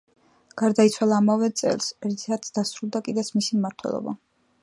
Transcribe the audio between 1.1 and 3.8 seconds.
ამავე წელს რითაც დასრულდა კიდეც მისი